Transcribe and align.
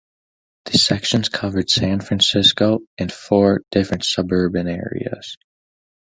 The 0.65 0.79
sections 0.79 1.29
covered 1.29 1.69
San 1.69 1.99
Francisco, 2.01 2.79
and 2.97 3.11
four 3.13 3.61
different 3.69 4.03
suburban 4.03 4.67
areas. 4.67 5.37